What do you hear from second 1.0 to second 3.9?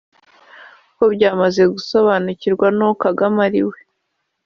byamaze gusobanukirwa n’uwo Kagame ari we